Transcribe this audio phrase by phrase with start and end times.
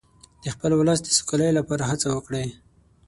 [0.43, 2.47] د خپل ولس د سوکالۍ لپاره هڅه وکړئ.